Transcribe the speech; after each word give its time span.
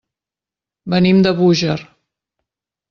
Venim 0.95 1.21
de 1.27 1.37
Búger. 1.43 1.79